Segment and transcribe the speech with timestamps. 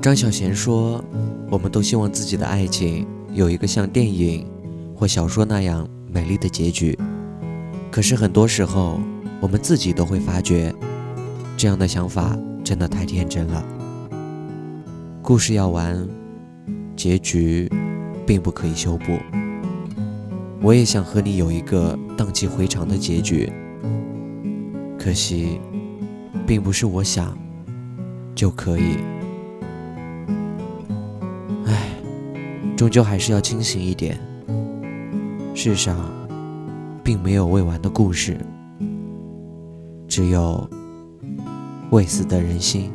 [0.00, 1.04] 张小娴说
[1.50, 4.46] ：“我们都希望自己的爱情有一个像电影
[4.96, 6.98] 或小说那样美丽的结局。
[7.90, 8.98] 可是很多时候，
[9.42, 10.74] 我们自己都会发觉，
[11.54, 13.62] 这样的想法真的太天真了。
[15.20, 16.08] 故事要完，
[16.96, 17.70] 结局
[18.26, 19.18] 并不可以修补。
[20.62, 23.52] 我也想和你有一个荡气回肠的结局，
[24.98, 25.60] 可惜，
[26.46, 27.36] 并不是我想
[28.34, 28.96] 就可以。”
[32.80, 34.18] 终究还是要清醒一点。
[35.54, 36.10] 世上
[37.04, 38.40] 并没有未完的故事，
[40.08, 40.66] 只有
[41.90, 42.90] 未死的人心。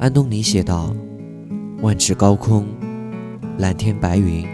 [0.00, 0.92] 安东尼写道
[1.82, 2.66] ：“万尺高空，
[3.58, 4.44] 蓝天白云，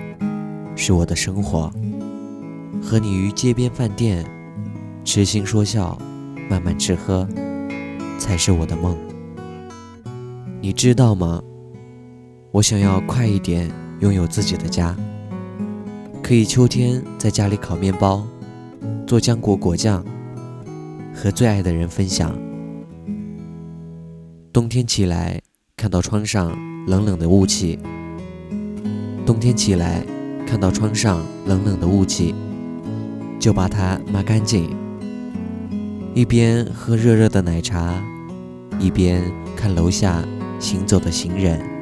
[0.76, 1.72] 是我的生活；
[2.82, 4.22] 和你于街边饭店，
[5.02, 5.96] 痴心说笑，
[6.50, 7.26] 慢慢吃喝，
[8.18, 8.94] 才是我的梦。
[10.60, 11.42] 你知道吗？”
[12.52, 13.70] 我想要快一点
[14.00, 14.96] 拥有自己的家，
[16.20, 18.26] 可以秋天在家里烤面包，
[19.06, 20.04] 做浆果果酱，
[21.14, 22.36] 和最爱的人分享。
[24.52, 25.40] 冬天起来
[25.76, 26.50] 看到窗上
[26.88, 27.78] 冷冷的雾气，
[29.24, 30.04] 冬天起来
[30.44, 32.34] 看到窗上冷冷的雾气，
[33.38, 34.76] 就把它抹干净，
[36.14, 37.94] 一边喝热热的奶茶，
[38.80, 39.22] 一边
[39.56, 40.20] 看楼下
[40.58, 41.79] 行走的行人。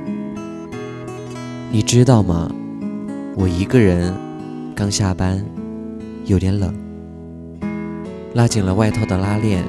[1.71, 2.51] 你知道吗？
[3.37, 4.15] 我一个人
[4.75, 5.45] 刚下班，
[6.25, 6.75] 有点冷，
[8.33, 9.63] 拉紧了外套的拉链，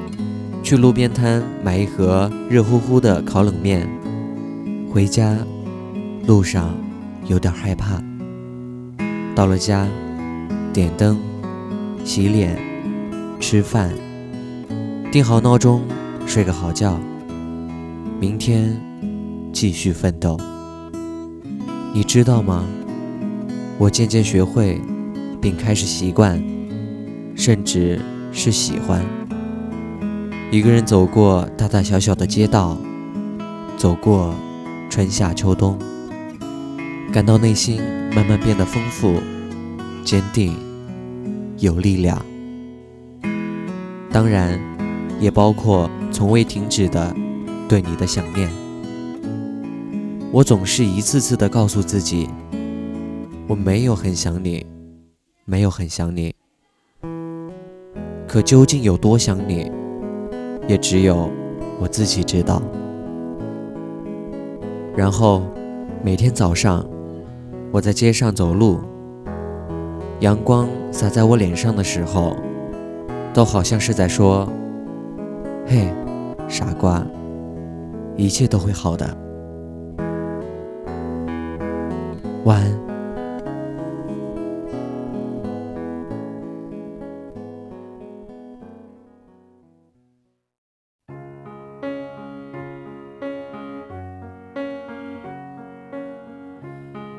[0.63, 3.85] 去路边摊买一盒热乎乎的烤冷面。
[4.89, 5.37] 回家
[6.25, 6.73] 路上
[7.27, 8.01] 有点害怕。
[9.35, 9.85] 到了家，
[10.71, 11.19] 点灯、
[12.05, 12.57] 洗脸、
[13.41, 13.91] 吃饭，
[15.11, 15.81] 定好闹钟，
[16.25, 16.97] 睡个好觉。
[18.21, 18.81] 明天
[19.51, 20.39] 继续奋斗。
[21.99, 22.65] 你知道吗？
[23.77, 24.79] 我渐渐学会，
[25.41, 26.41] 并开始习惯，
[27.35, 27.99] 甚至
[28.31, 29.03] 是喜欢
[30.49, 32.77] 一个人走过大大小小的街道，
[33.75, 34.33] 走过
[34.89, 35.77] 春夏秋冬，
[37.11, 37.81] 感到内心
[38.15, 39.19] 慢慢变得丰富、
[40.05, 40.55] 坚定、
[41.57, 42.25] 有力量。
[44.09, 44.57] 当然，
[45.19, 47.13] 也包括从未停止的
[47.67, 48.49] 对你的想念。
[50.31, 52.29] 我总是一次次地告诉自己，
[53.47, 54.63] 我没有很想你，
[55.43, 56.31] 没有很想你。
[58.27, 59.71] 可究竟有多想你，
[60.67, 61.31] 也只有
[61.79, 62.61] 我自己知道。
[64.95, 65.41] 然后
[66.03, 66.87] 每天早上，
[67.71, 68.81] 我在街上走路，
[70.19, 72.35] 阳光洒在我脸上的时候，
[73.33, 74.47] 都好像是在说
[75.65, 75.91] ：“嘿，
[76.47, 77.03] 傻瓜，
[78.15, 79.17] 一切都会好的。”
[82.45, 82.79] 晚安。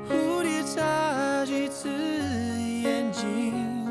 [0.09, 1.89] 蝴蝶眨几次
[2.83, 3.87] 眼睛，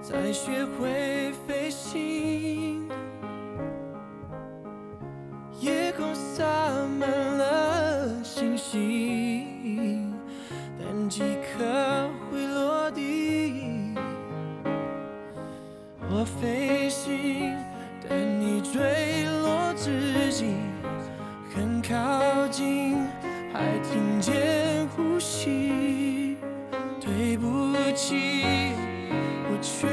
[0.00, 2.88] 才学会飞行。
[16.16, 17.56] 我飞行，
[18.08, 20.54] 等你坠落之际，
[21.52, 22.96] 很靠近，
[23.52, 26.36] 还听见呼吸。
[27.00, 28.14] 对不起，
[29.50, 29.88] 我却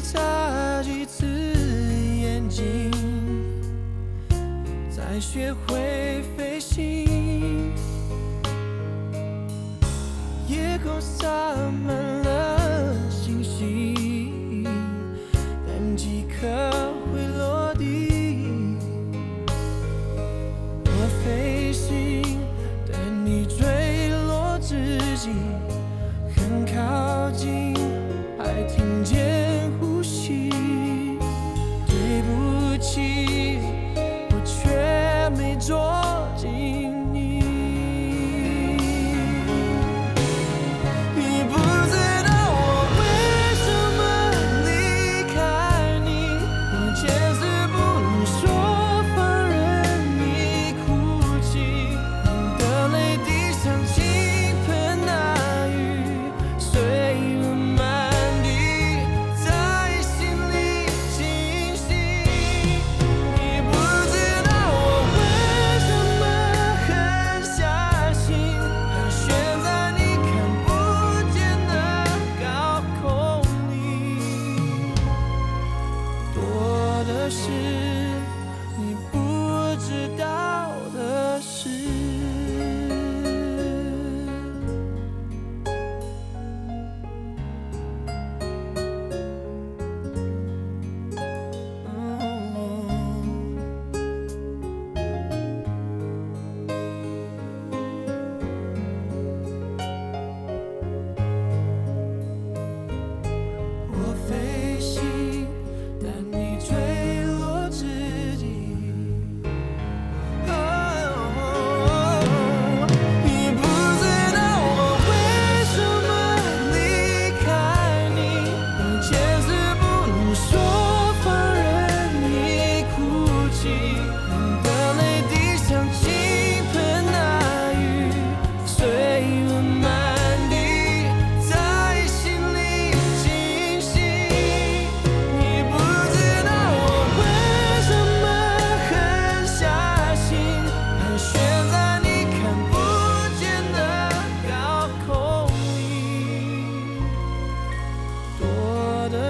[0.00, 2.90] 眨几次眼睛，
[4.90, 7.72] 才学会飞行。
[10.46, 11.28] 夜空洒
[11.86, 12.17] 满。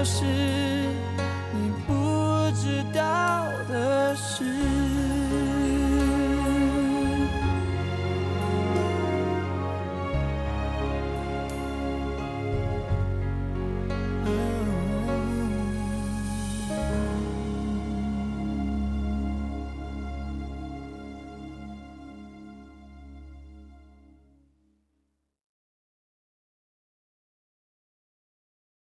[0.04, 4.77] 是你不知道的事。